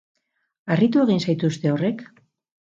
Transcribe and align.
Harritu 0.77 1.05
egin 1.05 1.23
zaituzte 1.27 1.77
horrek? 1.77 2.05